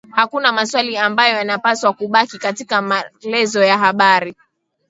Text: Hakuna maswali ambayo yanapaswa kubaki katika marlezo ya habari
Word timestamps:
Hakuna 0.11 0.51
maswali 0.51 0.97
ambayo 0.97 1.35
yanapaswa 1.37 1.93
kubaki 1.93 2.37
katika 2.37 2.81
marlezo 2.81 3.63
ya 3.63 3.77
habari 3.77 4.35